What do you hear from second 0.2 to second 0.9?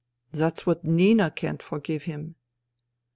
That's what